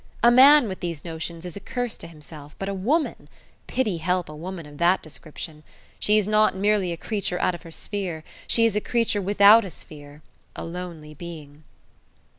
[0.23, 3.29] A man with these notions is a curse to himself, but a woman
[3.67, 5.61] pity help a woman of that description!
[5.99, 9.63] She is not merely a creature out of her sphere, she is a creature without
[9.63, 10.23] a sphere
[10.55, 11.65] a lonely being!